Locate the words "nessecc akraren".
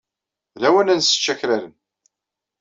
0.99-1.73